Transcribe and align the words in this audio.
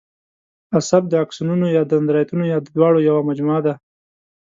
عصب 0.77 1.03
د 1.09 1.13
آکسونونو 1.23 1.65
یا 1.75 1.83
دندرایتونو 1.91 2.43
یا 2.53 2.57
د 2.61 2.67
دواړو 2.75 2.99
یوه 3.09 3.21
مجموعه 3.29 3.61
ده. 3.65 3.73